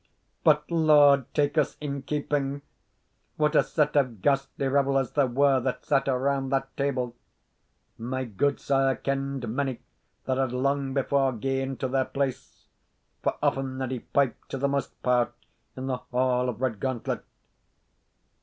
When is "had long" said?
10.39-10.95